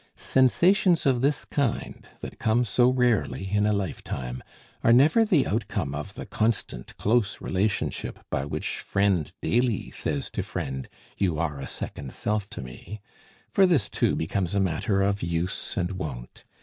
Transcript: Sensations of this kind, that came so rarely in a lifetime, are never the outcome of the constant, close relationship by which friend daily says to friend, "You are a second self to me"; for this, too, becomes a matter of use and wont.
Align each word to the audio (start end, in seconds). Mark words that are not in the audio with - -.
Sensations 0.15 1.05
of 1.05 1.21
this 1.21 1.45
kind, 1.45 2.03
that 2.21 2.39
came 2.39 2.65
so 2.65 2.89
rarely 2.89 3.51
in 3.51 3.67
a 3.67 3.71
lifetime, 3.71 4.41
are 4.83 4.91
never 4.91 5.23
the 5.23 5.45
outcome 5.45 5.93
of 5.93 6.15
the 6.15 6.25
constant, 6.25 6.97
close 6.97 7.39
relationship 7.39 8.17
by 8.31 8.43
which 8.43 8.79
friend 8.79 9.31
daily 9.43 9.91
says 9.91 10.31
to 10.31 10.41
friend, 10.41 10.89
"You 11.19 11.37
are 11.37 11.59
a 11.59 11.67
second 11.67 12.13
self 12.13 12.49
to 12.49 12.63
me"; 12.63 12.99
for 13.51 13.67
this, 13.67 13.89
too, 13.89 14.15
becomes 14.15 14.55
a 14.55 14.59
matter 14.59 15.03
of 15.03 15.21
use 15.21 15.77
and 15.77 15.91
wont. 15.91 16.45